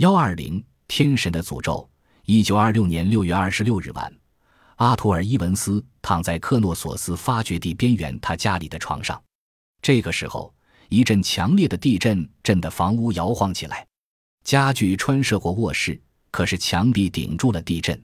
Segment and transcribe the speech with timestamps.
[0.00, 1.86] 幺二零天神的诅咒。
[2.24, 4.10] 一九二六年六月二十六日晚，
[4.76, 9.22] 阿图尔·伊文斯躺在克诺索斯发掘地边缘他家里的床上。
[9.82, 10.54] 这个时候，
[10.88, 13.86] 一阵强烈的地震震得房屋摇晃起来，
[14.42, 18.02] 家具穿射过卧室，可是墙壁顶住了地震。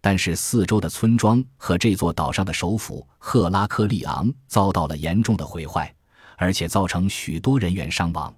[0.00, 5.94] 但是四周的村庄和这座岛上的首府赫拉克利昂遭到了严重的毁坏，
[6.38, 8.34] 而且造成许多人员伤亡。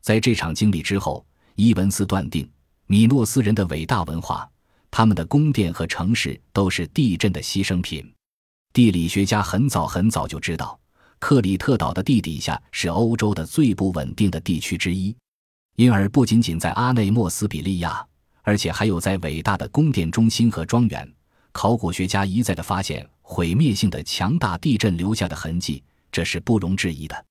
[0.00, 1.22] 在这场经历之后，
[1.60, 2.50] 伊文斯断定
[2.86, 4.48] 米诺斯人的伟大文化。
[4.90, 8.10] 他们的宫殿和城市都是地震的牺牲品。
[8.72, 10.80] 地理学家很早很早就知道，
[11.18, 15.14] 克里特岛的地底下是欧洲的最不稳定的地区之一，
[15.76, 18.02] 因而不仅仅在阿内莫斯比利亚，
[18.40, 21.12] 而且还有在伟大的宫殿中心和庄园，
[21.52, 27.24] 考古学家一再的发现毁灭性的强大地震留下的痕迹，这是不容置疑的。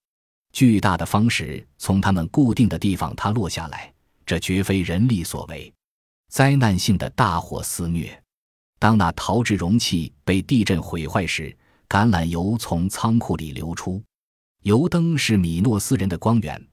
[0.54, 3.92] 巨大的方石从他们固定的地方塌落下来，
[4.30, 5.74] 这绝非人力所为。
[6.28, 8.22] 灾难性的大火肆虐，
[8.78, 11.52] 当那陶制容器被地震毁坏时，
[11.88, 14.00] 橄榄油从仓库里流出。
[14.62, 16.64] 油灯是米诺斯人的光源，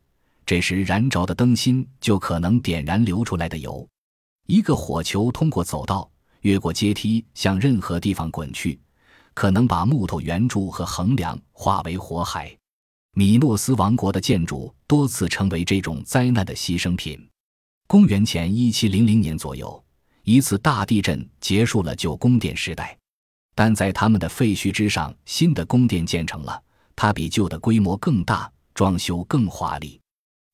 [0.44, 3.88] 这时燃着的灯芯就可能点燃流出来的油。
[4.46, 6.10] 一个火球通过走道，
[6.42, 8.78] 越过阶梯，向任何地方滚去，
[9.32, 12.54] 可能把木头圆柱和横梁化为火海。
[13.14, 17.26] 米诺斯王国的建筑多次成为这种灾难的牺牲品。
[17.88, 19.84] 公元前一七零零年左右，
[20.24, 22.98] 一次大地震结束了旧宫殿时代，
[23.54, 26.60] 但在他们的废墟之上，新的宫殿建成了。
[26.96, 30.00] 它比旧的规模更大，装修更华丽。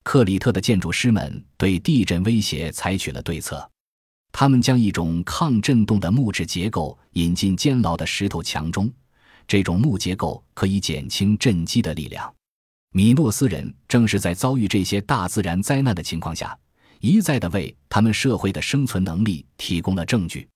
[0.05, 3.67] 克里特的建筑师们对地震威胁采取了对策，
[4.31, 8.93] 他们将一种抗震动的木质结构引进监牢的石头墙中，
[9.49, 12.31] 这种木结构可以减轻震击的力量。
[12.93, 16.59] 米诺斯人正是在遭遇这些大自然灾难的情况下。
[17.03, 20.49] 一再的为他们社会的生存能力提供了证据，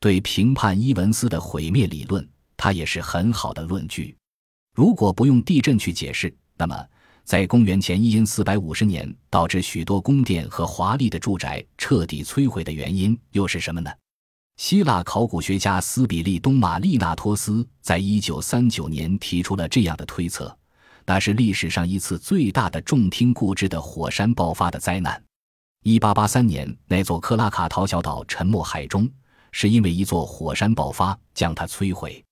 [0.00, 4.16] 对评判伊文斯的毁灭理论，他也是很好的论据。
[4.74, 6.84] 如果不用地震去解释，那么
[7.22, 13.88] 在公元前一因四百五十年导致许多宫殿和华丽的住宅彻底摧毁的原因又是什么呢？
[14.56, 20.58] 希腊考古学家斯比利东马利纳托斯在一九三九年提出了这样的推测：
[21.06, 25.23] 那是历史上一次最大的众听故知的火山爆发的灾难。
[25.86, 29.06] 一八八三年，那座克拉卡陶小岛沉没海中，
[29.52, 32.24] 是因为一座火山爆发将它摧毁。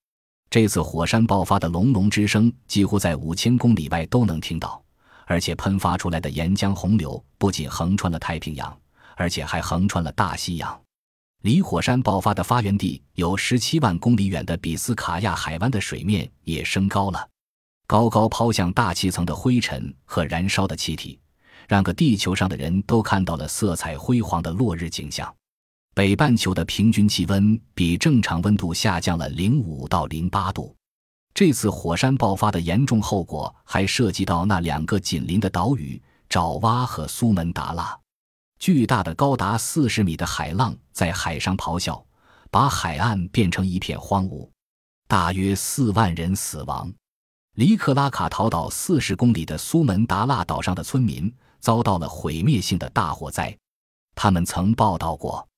[0.49, 4.83] 这次火山爆发的隆隆之声，几乎在五千公里外都能听到，
[5.27, 8.75] 而且喷发出来的岩浆洪流不仅横穿了太平洋，
[9.17, 10.81] 而且还横穿了大西洋。
[11.43, 17.29] 离火山爆发的发源地有十七万公里远的比斯卡亚海湾的水面也升高了，
[17.87, 21.19] 高高抛向大气层的灰尘和燃烧的气体。
[21.69, 25.33] 让个地球上的人都看到了色彩辉煌的落日景象。
[25.95, 30.75] 北半球的平均气温比正常温度下降了零五到零八度。
[31.35, 37.99] 这次火山爆发的严重后果还涉及到那两个紧邻的岛屿爪哇和苏门答腊。
[38.59, 42.03] 巨大的高达四十米的海浪在海上咆哮，
[42.51, 44.49] 把海岸变成一片荒芜，
[45.09, 46.93] 大约四万人死亡。
[47.57, 51.31] 离克拉卡陶岛四十公里的苏门答腊岛上的村民。
[51.63, 53.57] 遭到了毁灭性的大火灾，
[54.17, 55.49] 他们曾报道过，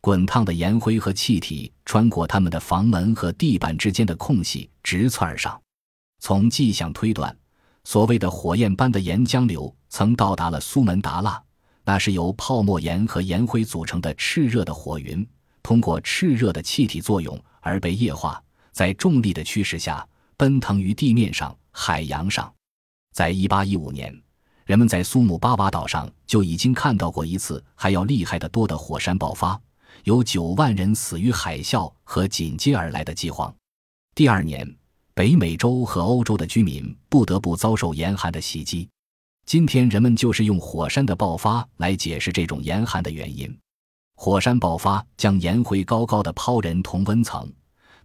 [0.00, 5.58] 滚烫的烟灰和气体穿过他们的房门和地板之间的空隙直窜而上。
[6.18, 7.34] 从迹象推断，
[7.84, 11.40] 所谓的火焰般的岩浆流曾到达了苏门答腊，
[11.84, 15.24] 那是由泡沫岩和岩灰组成的炽热的火云，
[15.62, 18.42] 通过炽热的气体作用而被液化，
[18.72, 20.04] 在重力的驱使下
[20.36, 22.52] 奔腾于地面上、海洋上。
[23.12, 24.23] 在一八一五年。
[24.64, 29.60] 人们在苏姆巴瓦岛上就已经看到过一次还要厉害得多的火山爆发，
[30.04, 33.54] 有九万人死于海啸和紧接而来的饥荒。
[34.14, 34.66] 第二年，
[35.12, 38.88] 北美洲和欧洲的居民不得不遭受严寒的袭击。
[39.44, 43.54] 今天，人们就是用火山的爆发来解释这种严寒的原因。
[44.16, 47.52] 火山爆发将岩灰高高的抛人同温层，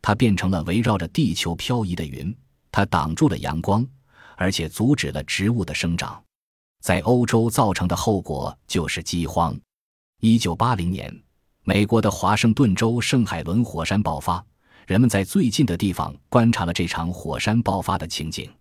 [0.01, 2.35] 它变成了围绕着地球漂移的云，
[2.69, 3.87] 它挡住了阳光，
[4.35, 6.21] 而且阻止了植物的生长。
[6.81, 9.57] 在欧洲造成的后果就是饥荒。
[10.21, 11.13] 一九八零年，
[11.63, 14.43] 美国的华盛顿州圣海伦火山爆发，
[14.87, 18.51] 人们在最近的地方观察了这场火山爆发的情景。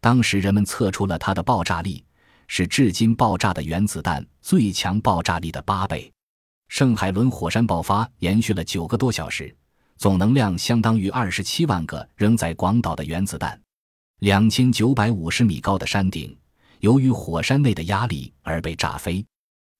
[0.00, 2.04] 当时人们测出了它的爆炸力
[2.48, 6.12] 是至今爆炸的原子弹最强爆炸力的八倍。
[6.68, 9.54] 圣海伦火山爆发延续了九个多小时，
[9.98, 13.60] 总能量相当于二十七万个扔在广岛的原子弹。
[14.20, 16.36] 两千九百五十米高的山顶。
[16.82, 19.24] 由于火山内的压力而被炸飞，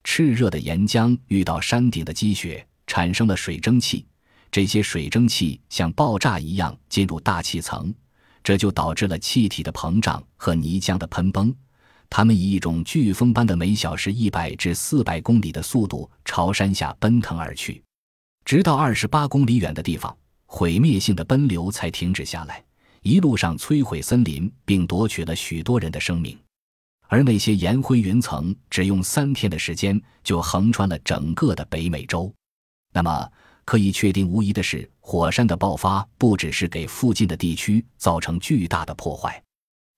[0.04, 4.06] 炽热的岩浆遇到山顶的积雪，产生了水蒸气。
[4.52, 7.92] 这些水蒸气像爆炸一样进入大气层，
[8.44, 11.52] 这就导致了气体的膨胀和泥浆的喷崩。
[12.08, 17.82] 它们以一种飓风般的每小时一百至四百公里的速度朝山下奔腾而去，
[18.44, 20.16] 直到二十八公里远的地方，
[20.46, 22.62] 毁灭性的奔流才停止下来。
[23.00, 26.38] 一路上摧毁森林，并夺取了许多人的生命。
[27.12, 32.32] 而那些岩灰云层只用三天的时间就横穿了整个的北美洲。
[32.90, 33.30] 那么，
[33.66, 39.42] 可以确定无疑的是，火山的爆发不只是给附近的地区造成巨大的破坏。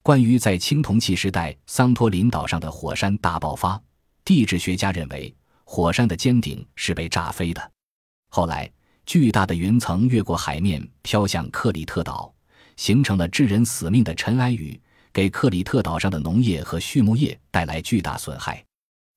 [0.02, 3.80] 关于在青铜器时代桑托林岛上的火山大爆发，
[4.24, 5.32] 地质学家认为
[5.62, 7.70] 火山的尖顶是被炸飞的。
[8.30, 8.68] 后来，
[9.06, 12.34] 巨大的云层越过海面飘向克里特岛，
[12.76, 14.80] 形成了致人死命的尘埃雨，
[15.14, 18.62] 给克里特岛上的农业和畜牧业带来巨大损害。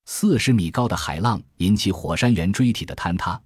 [0.06, 3.38] 四十米高的海浪引起火山圆锥体的坍塌，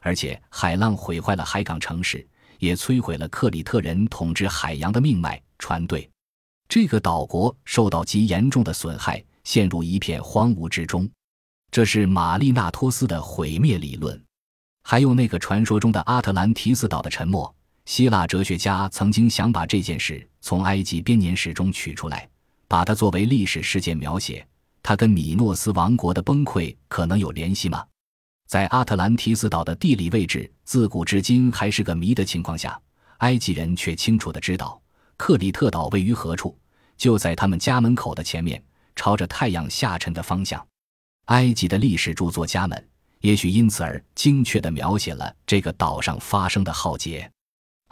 [0.00, 2.26] 而且海浪毁坏了海港城市，
[2.58, 6.10] 也摧毁了克里特人统治海洋的命脉——船队。
[6.68, 11.08] 这个岛国受到极严重的损害，陷入一片荒芜之中。
[11.70, 14.20] 这是玛丽纳托斯的毁灭理论，
[14.82, 17.54] 还有那个传说中的阿特兰提斯岛的沉没。
[17.84, 22.28] 希腊哲学家曾经想把这件事从埃及编年史中取出来，
[22.68, 24.46] 把它作为历史事件描写。
[24.82, 27.84] 它跟米诺斯王国的崩溃可能有联系吗？
[28.48, 32.78] 在阿特兰提斯岛的地理位置自古至今还是个谜的情况下，
[33.18, 34.80] 埃及人却清楚地知道
[35.16, 36.56] 克里特岛位于何处。
[36.98, 38.62] 就在他们家门口的前面，
[38.94, 40.64] 朝着太阳下沉的方向。
[41.26, 42.88] 埃及的历史著作家们
[43.20, 47.30] 也许因此而精确地描写了这个岛上发生的浩劫。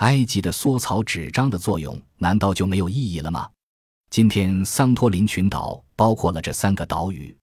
[0.00, 3.50] 埃及的缩草纸张的作用难道就没有意义了吗？
[4.08, 7.37] 今天桑托林群岛包括了这三个岛屿：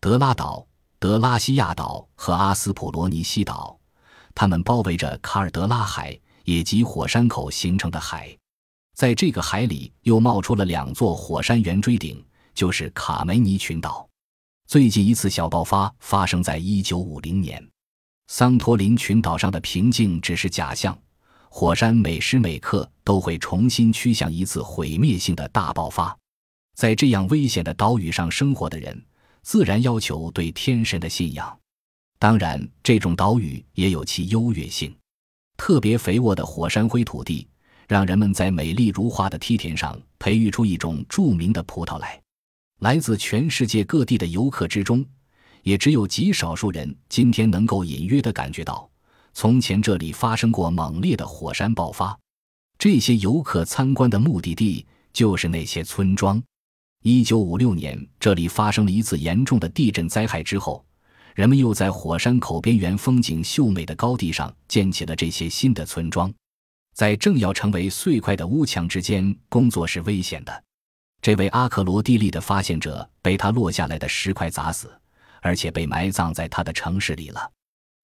[0.00, 0.66] 德拉岛、
[0.98, 3.78] 德拉西亚岛和阿斯普罗尼西岛，
[4.34, 8.36] 它们包围着卡尔德拉海，也即火山口形成的海。
[8.96, 12.22] 在这个海里又冒出了两座火山圆锥顶，
[12.52, 14.08] 就是卡梅尼群岛。
[14.66, 17.64] 最近一次小爆发发生在一九五零年。
[18.26, 20.98] 桑托林群岛上的平静只是假象，
[21.54, 26.16] 火山每时每刻都会重新趋向一次毁灭性的大爆发。
[26.74, 29.04] 在这样危险的岛屿上生活的人，
[29.42, 31.54] 自然要求对天神的信仰。
[32.18, 34.96] 当然，这种岛屿也有其优越性，
[35.58, 37.46] 特别肥沃的火山灰土地。
[37.86, 42.18] 让人们在美丽如画的梯田上培育出一种著名的葡萄来。
[42.80, 45.04] 来自全世界各地的游客之中，
[45.62, 48.88] 也只有极少数人今天能够隐约地感觉到，
[49.34, 52.18] 从前这里发生过猛烈的火山爆发。
[52.78, 56.42] 这些游客参观的目的地就是那些村庄。
[57.02, 60.84] 一九五六年，这里发生了一次严重的地震灾害之后，
[61.34, 66.32] 人们又在火山口边缘风景秀美的高地上建起了这些新的村庄。
[66.94, 70.64] 在正要成为碎块的屋墙之间工作是危险的。
[71.22, 74.92] 这位阿克罗蒂利的发现者被他落下来的石块砸死，
[75.40, 77.50] 而且被埋葬在他的城市里了。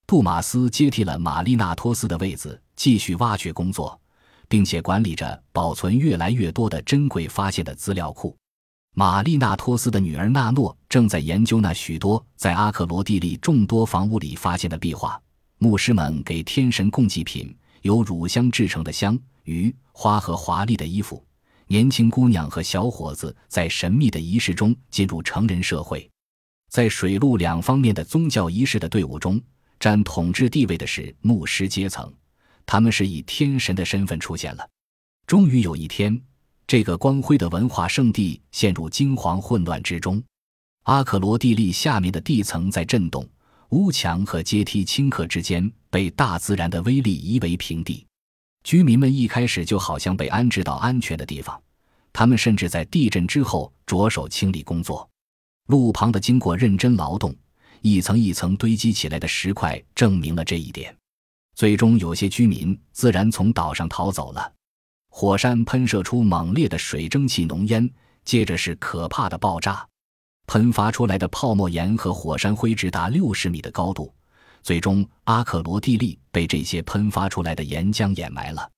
[0.08, 4.00] 杜马斯接替了玛丽纳托斯的位子，继续挖掘工作，
[4.48, 8.34] 并且管理着保存越来越多的珍贵发现的资料库。
[8.94, 15.20] 玛丽纳托斯的女儿纳诺正在研究那许多在阿克罗蒂利众多房屋里发现的壁画。
[15.58, 17.54] 牧师们给天神供祭品。
[17.82, 21.22] 由乳香制成的香、鱼、花和华丽的衣服，
[21.66, 26.10] 年轻姑娘和小伙子在神秘的仪式中进入成人社会。
[26.70, 29.40] 在水陆两方面的宗教仪式的队伍中，
[29.80, 32.12] 占统治地位的是牧师阶层，
[32.66, 34.68] 他们是以天神的身份出现了。
[35.26, 36.20] 终于有一天，
[36.66, 40.22] 这个光辉的文化圣地陷入惊惶混乱之中，
[40.84, 43.28] 阿克罗地利下面的地层在震动。
[43.70, 48.06] 屋墙和阶梯顷刻之间被大自然的威力夷为平地，
[48.64, 51.60] 居民们一开始就好像被安置到安全的地方，
[52.10, 55.06] 他们甚至在地震之后着手清理工作。
[55.66, 57.36] 路旁的经过认真劳动，
[57.80, 60.94] 一层一层堆积起来的石块证明了这一点。
[61.54, 64.52] 最终，有些居民自然从岛上逃走了。
[65.10, 67.90] 火山喷射出猛烈的水蒸气浓烟，
[68.24, 69.86] 接着是可怕的爆炸。
[70.46, 74.14] 喷发出来的泡沫岩和火山灰直达六十米的高度，
[74.62, 78.70] 最终阿克罗蒂利被这些喷发出来的岩浆掩埋了。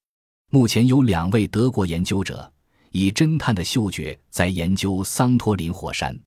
[0.51, 2.51] 目前有两位德国研究者
[2.91, 6.19] 以侦探的嗅觉在研究桑托林火山。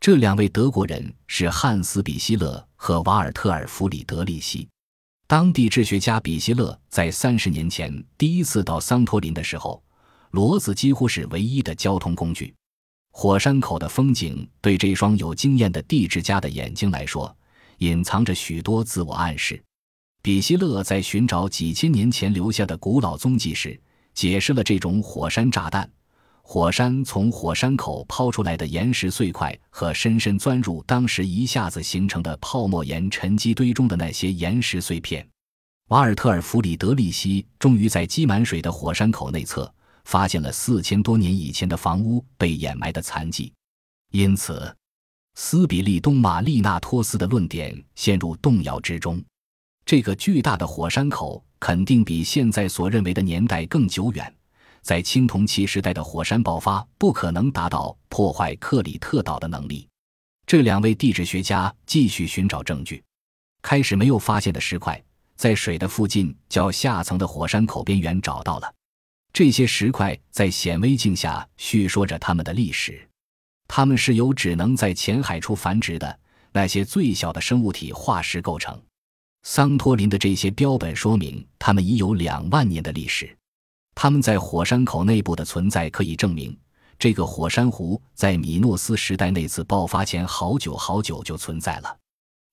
[0.00, 4.68] 这两位德国人是汉斯·比希勒和瓦尔特尔·弗里德里希。
[5.26, 9.82] 当地质学家比希勒在三十年前第一次到桑托林的时候，
[10.30, 12.54] 骡子几乎是唯一的交通工具。
[13.10, 17.36] 火山口的风景对这双有经验的地质家的眼睛来说，
[17.78, 19.60] 隐藏着许多自我暗示。
[20.22, 23.78] 比希勒在寻找几千年前留下的古老踪迹时，
[24.14, 25.90] 解释了这种火山炸弹。
[26.50, 35.28] 火山从火山口抛出来的岩石碎块和深深钻入当时一下子形成的泡沫岩沉积堆中的那些岩石碎片，
[35.88, 39.70] 瓦尔特尔·弗里德利希终于在积满水的火山口内侧
[40.06, 43.52] 发现了四千多年以前的房屋被掩埋的残迹，
[44.12, 44.74] 因此，
[45.34, 49.22] 斯比利东马利纳托斯的论点陷入动摇之中。
[49.84, 54.34] 这个巨大的火山口肯定比现在所认为的年代更久远。
[54.88, 59.86] 在青铜器时代的火山爆发不可能达到破坏克里特岛的能力。
[60.46, 63.04] 这两位地质学家继续寻找证据，
[63.60, 64.98] 开始没有发现的石块，
[65.36, 68.74] 在水的附近较下层的火山口边缘找到了。
[69.30, 73.06] 这些石块在显微镜下叙说着它们的历史。
[73.66, 76.18] 它们是由只能在浅海处繁殖的
[76.50, 78.82] 那些最小的生物体化石构成。
[79.42, 83.36] 桑托林的这些标本说明，它们已有两万年的历史。
[84.00, 86.56] 他们在火山口内部的存在可以证明，
[87.00, 91.96] 这个火山湖在米诺斯时代那次爆发前好久好久就存在了。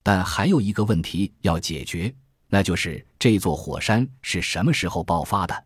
[0.02, 2.12] 但还有一个问题要解决，
[2.48, 5.65] 那就是这座火山是什么时候爆发的？